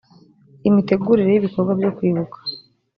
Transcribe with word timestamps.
imitegurire 0.67 1.29
y 1.31 1.39
ibikorwa 1.39 1.71
byo 1.79 1.89
kwibuka 1.97 2.37